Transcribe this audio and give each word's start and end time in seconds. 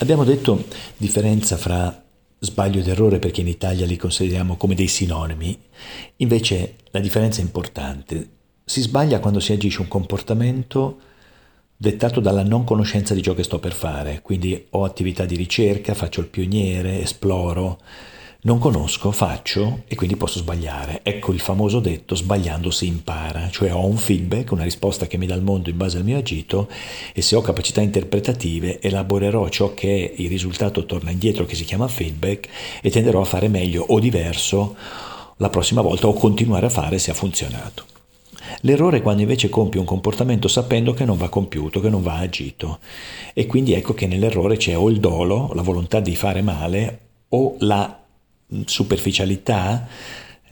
Abbiamo 0.00 0.24
detto 0.24 0.64
differenza 0.96 1.58
fra 1.58 2.02
sbaglio 2.38 2.80
ed 2.80 2.88
errore 2.88 3.18
perché 3.18 3.42
in 3.42 3.48
Italia 3.48 3.84
li 3.84 3.98
consideriamo 3.98 4.56
come 4.56 4.74
dei 4.74 4.86
sinonimi, 4.86 5.58
invece 6.16 6.76
la 6.90 7.00
differenza 7.00 7.42
è 7.42 7.44
importante. 7.44 8.28
Si 8.64 8.80
sbaglia 8.80 9.20
quando 9.20 9.40
si 9.40 9.52
agisce 9.52 9.82
un 9.82 9.88
comportamento 9.88 11.00
dettato 11.76 12.20
dalla 12.20 12.42
non 12.42 12.64
conoscenza 12.64 13.12
di 13.12 13.22
ciò 13.22 13.34
che 13.34 13.42
sto 13.42 13.58
per 13.58 13.74
fare, 13.74 14.22
quindi 14.22 14.68
ho 14.70 14.84
attività 14.84 15.26
di 15.26 15.36
ricerca, 15.36 15.92
faccio 15.92 16.22
il 16.22 16.28
pioniere, 16.28 17.02
esploro, 17.02 17.78
non 18.42 18.58
conosco, 18.58 19.10
faccio 19.10 19.82
e 19.86 19.94
quindi 19.94 20.16
posso 20.16 20.38
sbagliare. 20.38 21.00
Ecco 21.02 21.32
il 21.32 21.40
famoso 21.40 21.78
detto 21.78 22.14
sbagliando 22.14 22.70
si 22.70 22.86
impara, 22.86 23.50
cioè 23.50 23.74
ho 23.74 23.84
un 23.84 23.98
feedback, 23.98 24.52
una 24.52 24.62
risposta 24.62 25.06
che 25.06 25.18
mi 25.18 25.26
dà 25.26 25.34
il 25.34 25.42
mondo 25.42 25.68
in 25.68 25.76
base 25.76 25.98
al 25.98 26.04
mio 26.04 26.16
agito 26.16 26.68
e 27.12 27.20
se 27.20 27.36
ho 27.36 27.42
capacità 27.42 27.82
interpretative 27.82 28.80
elaborerò 28.80 29.48
ciò 29.48 29.74
che 29.74 30.14
il 30.16 30.28
risultato 30.28 30.86
torna 30.86 31.10
indietro 31.10 31.44
che 31.44 31.54
si 31.54 31.64
chiama 31.64 31.86
feedback 31.86 32.48
e 32.80 32.90
tenderò 32.90 33.20
a 33.20 33.26
fare 33.26 33.48
meglio 33.48 33.84
o 33.86 34.00
diverso 34.00 34.74
la 35.36 35.50
prossima 35.50 35.82
volta 35.82 36.06
o 36.06 36.14
continuare 36.14 36.66
a 36.66 36.70
fare 36.70 36.98
se 36.98 37.10
ha 37.10 37.14
funzionato. 37.14 37.84
L'errore 38.62 38.98
è 38.98 39.02
quando 39.02 39.20
invece 39.20 39.50
compi 39.50 39.76
un 39.76 39.84
comportamento 39.84 40.48
sapendo 40.48 40.94
che 40.94 41.04
non 41.04 41.18
va 41.18 41.28
compiuto, 41.28 41.80
che 41.80 41.90
non 41.90 42.02
va 42.02 42.16
agito. 42.16 42.78
E 43.34 43.46
quindi 43.46 43.74
ecco 43.74 43.92
che 43.92 44.06
nell'errore 44.06 44.56
c'è 44.56 44.76
o 44.76 44.88
il 44.88 44.98
dolo, 44.98 45.50
la 45.54 45.62
volontà 45.62 46.00
di 46.00 46.16
fare 46.16 46.42
male, 46.42 47.00
o 47.28 47.54
la 47.60 47.99
superficialità, 48.64 49.86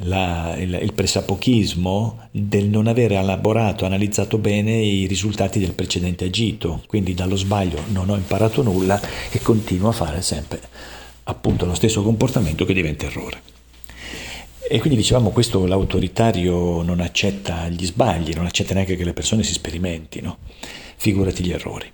la, 0.03 0.55
il, 0.57 0.79
il 0.83 0.93
pressapochismo 0.93 2.29
del 2.31 2.67
non 2.67 2.87
aver 2.87 3.13
elaborato, 3.13 3.85
analizzato 3.85 4.39
bene 4.39 4.73
i 4.73 5.07
risultati 5.07 5.59
del 5.59 5.73
precedente 5.73 6.27
agito, 6.27 6.83
quindi 6.87 7.15
dallo 7.15 7.37
sbaglio 7.37 7.83
non 7.89 8.11
ho 8.11 8.17
imparato 8.17 8.63
nulla 8.63 9.01
e 9.31 9.41
continuo 9.41 9.89
a 9.89 9.93
fare 9.93 10.23
sempre 10.23 10.61
appunto 11.25 11.67
lo 11.67 11.75
stesso 11.75 12.03
comportamento 12.03 12.65
che 12.65 12.73
diventa 12.73 13.07
errore. 13.07 13.43
E 14.71 14.81
quindi 14.81 14.99
dicevamo 14.99 15.31
questo 15.31 15.67
l'autoritario 15.67 16.83
non 16.83 17.01
accetta 17.01 17.69
gli 17.69 17.87
sbagli, 17.87 18.35
non 18.35 18.45
accetta 18.45 18.75
neanche 18.75 18.97
che 18.97 19.05
le 19.05 19.15
persone 19.15 19.43
si 19.43 19.53
sperimentino, 19.53 20.39
figurati 20.97 21.43
gli 21.43 21.53
errori. 21.53 21.91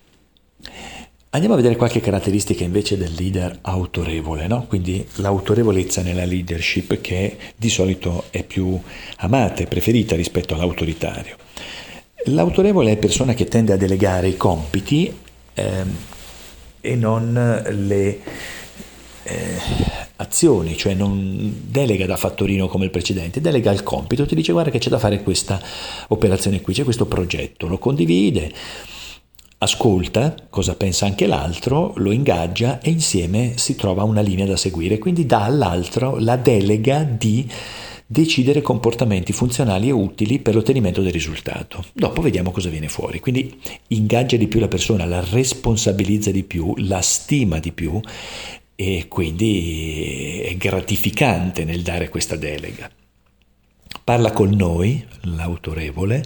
Andiamo 1.35 1.55
a 1.55 1.59
vedere 1.59 1.75
qualche 1.75 1.99
caratteristica 1.99 2.63
invece 2.63 2.97
del 2.97 3.13
leader 3.13 3.59
autorevole, 3.63 4.47
no? 4.47 4.67
quindi 4.69 5.05
l'autorevolezza 5.17 6.01
nella 6.01 6.25
leadership 6.25 7.01
che 7.01 7.37
di 7.57 7.69
solito 7.71 8.27
è 8.31 8.45
più 8.45 8.81
amata 9.17 9.65
e 9.65 9.67
preferita 9.67 10.15
rispetto 10.15 10.55
all'autoritario. 10.55 11.35
L'autorevole 12.27 12.93
è 12.93 12.97
persona 12.99 13.35
che 13.35 13.47
tende 13.47 13.73
a 13.73 13.77
delegare 13.77 14.29
i 14.29 14.37
compiti 14.37 15.13
ehm, 15.55 15.97
e 16.81 16.95
non 16.95 17.63
le 17.69 18.21
eh, 19.25 19.61
azioni, 20.15 20.77
cioè 20.77 20.95
non 20.95 21.63
delega 21.67 22.07
da 22.07 22.17
fattorino 22.17 22.69
come 22.69 22.85
il 22.85 22.93
precedente, 22.93 23.41
delega 23.41 23.73
il 23.73 23.83
compito, 23.83 24.25
ti 24.25 24.37
dice 24.37 24.53
guarda 24.53 24.71
che 24.71 24.79
c'è 24.79 24.89
da 24.89 25.01
fare 25.01 25.21
questa 25.25 25.61
operazione 26.09 26.61
qui, 26.61 26.75
c'è 26.75 26.85
questo 26.85 27.07
progetto, 27.07 27.67
lo 27.67 27.79
condivide 27.79 28.53
ascolta 29.65 30.35
cosa 30.49 30.77
pensa 30.77 31.07
anche 31.07 31.27
l'altro, 31.27 31.93
lo 31.97 32.13
ingaggia 32.13 32.81
e 32.81 32.91
insieme 32.91 33.55
si 33.57 33.75
trova 33.75 34.05
una 34.05 34.21
linea 34.21 34.47
da 34.47 34.57
seguire, 34.57 34.99
quindi 34.99 35.27
dà 35.27 35.45
all'altro 35.45 36.19
la 36.19 36.37
delega 36.37 37.03
di 37.03 37.47
decidere 38.07 38.63
comportamenti 38.63 39.33
funzionali 39.33 39.89
e 39.89 39.93
utili 39.93 40.39
per 40.39 40.55
l'ottenimento 40.55 41.03
del 41.03 41.13
risultato. 41.13 41.85
Dopo 41.93 42.23
vediamo 42.23 42.51
cosa 42.51 42.69
viene 42.69 42.89
fuori. 42.89 43.19
Quindi 43.19 43.59
ingaggia 43.89 44.37
di 44.37 44.47
più 44.47 44.61
la 44.61 44.69
persona, 44.69 45.05
la 45.05 45.25
responsabilizza 45.29 46.31
di 46.31 46.45
più, 46.45 46.75
la 46.77 47.01
stima 47.01 47.59
di 47.59 47.73
più 47.73 48.01
e 48.77 49.07
quindi 49.09 50.41
è 50.45 50.55
gratificante 50.57 51.65
nel 51.65 51.83
dare 51.83 52.09
questa 52.09 52.37
delega. 52.37 52.91
Parla 54.03 54.33
con 54.33 54.51
noi, 54.51 55.05
l'autorevole, 55.23 56.23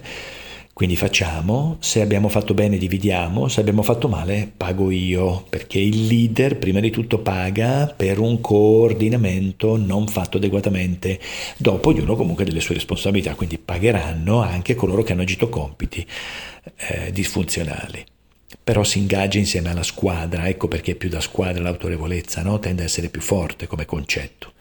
quindi 0.79 0.95
facciamo, 0.95 1.75
se 1.81 1.99
abbiamo 1.99 2.29
fatto 2.29 2.53
bene 2.53 2.77
dividiamo, 2.77 3.49
se 3.49 3.59
abbiamo 3.59 3.81
fatto 3.81 4.07
male 4.07 4.49
pago 4.55 4.91
io, 4.91 5.43
perché 5.49 5.77
il 5.77 6.07
leader 6.07 6.57
prima 6.57 6.79
di 6.79 6.89
tutto 6.89 7.19
paga 7.19 7.85
per 7.85 8.17
un 8.17 8.39
coordinamento 8.39 9.75
non 9.75 10.07
fatto 10.07 10.37
adeguatamente. 10.37 11.19
Dopo 11.57 11.89
ognuno 11.89 12.15
comunque 12.15 12.45
delle 12.45 12.61
sue 12.61 12.75
responsabilità, 12.75 13.35
quindi 13.35 13.57
pagheranno 13.57 14.39
anche 14.39 14.73
coloro 14.73 15.03
che 15.03 15.11
hanno 15.11 15.23
agito 15.23 15.49
compiti 15.49 16.07
eh, 16.77 17.11
disfunzionali. 17.11 18.01
Però 18.63 18.81
si 18.85 18.99
ingaggia 18.99 19.37
insieme 19.37 19.71
alla 19.71 19.83
squadra, 19.83 20.47
ecco 20.47 20.69
perché 20.69 20.95
più 20.95 21.09
da 21.09 21.19
squadra 21.19 21.61
l'autorevolezza, 21.61 22.41
no? 22.41 22.57
tende 22.57 22.83
a 22.83 22.85
essere 22.85 23.09
più 23.09 23.19
forte 23.19 23.67
come 23.67 23.83
concetto. 23.83 24.53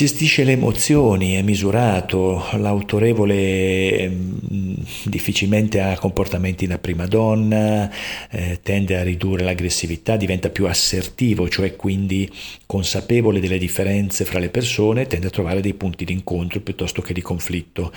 Gestisce 0.00 0.44
le 0.44 0.52
emozioni, 0.52 1.34
è 1.34 1.42
misurato, 1.42 2.42
l'autorevole 2.52 4.08
mm, 4.08 4.74
difficilmente 5.04 5.78
ha 5.78 5.98
comportamenti 5.98 6.66
da 6.66 6.78
prima 6.78 7.04
donna, 7.04 7.90
eh, 8.30 8.60
tende 8.62 8.96
a 8.96 9.02
ridurre 9.02 9.44
l'aggressività, 9.44 10.16
diventa 10.16 10.48
più 10.48 10.66
assertivo, 10.66 11.50
cioè 11.50 11.76
quindi 11.76 12.32
consapevole 12.64 13.40
delle 13.40 13.58
differenze 13.58 14.24
fra 14.24 14.38
le 14.38 14.48
persone, 14.48 15.06
tende 15.06 15.26
a 15.26 15.30
trovare 15.30 15.60
dei 15.60 15.74
punti 15.74 16.06
di 16.06 16.14
incontro 16.14 16.60
piuttosto 16.60 17.02
che 17.02 17.12
di 17.12 17.20
conflitto, 17.20 17.92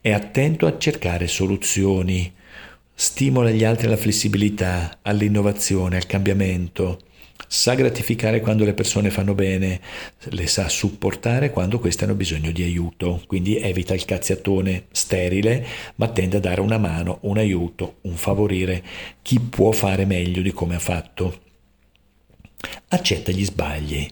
è 0.00 0.12
attento 0.12 0.64
a 0.64 0.78
cercare 0.78 1.26
soluzioni, 1.26 2.32
stimola 2.94 3.50
gli 3.50 3.64
altri 3.64 3.88
alla 3.88 3.96
flessibilità, 3.96 5.00
all'innovazione, 5.02 5.96
al 5.96 6.06
cambiamento 6.06 7.00
sa 7.46 7.74
gratificare 7.74 8.40
quando 8.40 8.64
le 8.64 8.74
persone 8.74 9.10
fanno 9.10 9.34
bene, 9.34 9.80
le 10.30 10.46
sa 10.46 10.68
supportare 10.68 11.50
quando 11.50 11.78
queste 11.78 12.04
hanno 12.04 12.14
bisogno 12.14 12.50
di 12.50 12.62
aiuto, 12.62 13.22
quindi 13.26 13.56
evita 13.56 13.94
il 13.94 14.04
cazziatone 14.04 14.86
sterile, 14.90 15.66
ma 15.96 16.08
tende 16.08 16.38
a 16.38 16.40
dare 16.40 16.60
una 16.60 16.78
mano, 16.78 17.18
un 17.22 17.38
aiuto, 17.38 17.96
un 18.02 18.16
favorire. 18.16 18.82
Chi 19.22 19.40
può 19.40 19.72
fare 19.72 20.04
meglio 20.04 20.42
di 20.42 20.52
come 20.52 20.74
ha 20.74 20.80
fatto. 20.80 21.40
Accetta 22.88 23.30
gli 23.30 23.44
sbagli, 23.44 24.08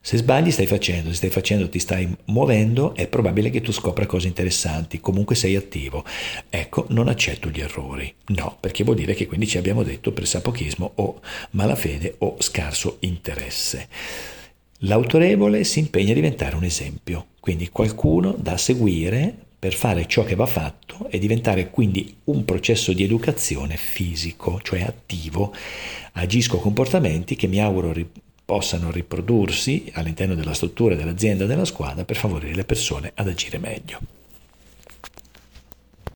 se 0.00 0.16
sbagli 0.16 0.50
stai 0.50 0.66
facendo, 0.66 1.10
se 1.10 1.16
stai 1.16 1.30
facendo 1.30 1.68
ti 1.68 1.78
stai 1.78 2.08
muovendo, 2.26 2.94
è 2.94 3.06
probabile 3.06 3.50
che 3.50 3.60
tu 3.60 3.72
scopra 3.72 4.06
cose 4.06 4.26
interessanti, 4.26 5.00
comunque 5.00 5.34
sei 5.34 5.56
attivo. 5.56 6.04
Ecco, 6.48 6.86
non 6.90 7.08
accetto 7.08 7.48
gli 7.48 7.60
errori. 7.60 8.12
No, 8.26 8.56
perché 8.58 8.84
vuol 8.84 8.96
dire 8.96 9.14
che 9.14 9.26
quindi 9.26 9.46
ci 9.46 9.58
abbiamo 9.58 9.82
detto 9.82 10.12
pressapochismo 10.12 10.92
o 10.96 11.20
malafede 11.50 12.16
o 12.18 12.36
scarso 12.38 12.96
interesse. 13.00 13.88
L'autorevole 14.84 15.62
si 15.62 15.78
impegna 15.78 16.10
a 16.10 16.14
diventare 16.14 16.56
un 16.56 16.64
esempio, 16.64 17.26
quindi 17.38 17.68
qualcuno 17.70 18.34
da 18.36 18.56
seguire 18.56 19.32
per 19.62 19.74
fare 19.74 20.08
ciò 20.08 20.24
che 20.24 20.34
va 20.34 20.46
fatto 20.46 21.08
e 21.08 21.20
diventare 21.20 21.70
quindi 21.70 22.16
un 22.24 22.44
processo 22.44 22.92
di 22.92 23.04
educazione 23.04 23.76
fisico, 23.76 24.60
cioè 24.60 24.82
attivo. 24.82 25.54
Agisco 26.14 26.58
comportamenti 26.58 27.36
che 27.36 27.46
mi 27.46 27.60
auguro 27.60 27.94
possano 28.52 28.90
riprodursi 28.90 29.90
all'interno 29.94 30.34
della 30.34 30.52
struttura 30.52 30.94
dell'azienda 30.94 31.44
e 31.44 31.46
della 31.46 31.64
squadra 31.64 32.04
per 32.04 32.16
favorire 32.16 32.54
le 32.54 32.64
persone 32.64 33.10
ad 33.14 33.26
agire 33.26 33.56
meglio. 33.56 34.21